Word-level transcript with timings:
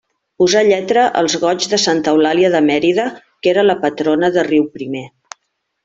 Posà 0.43 0.61
lletra 0.67 1.03
als 1.19 1.35
goigs 1.43 1.67
de 1.75 1.79
Santa 1.83 2.13
Eulàlia 2.15 2.51
de 2.57 2.63
Mèrida 2.71 3.07
que 3.21 3.55
era 3.55 3.67
la 3.71 3.79
patrona 3.87 4.35
de 4.39 4.49
Riuprimer. 4.53 5.05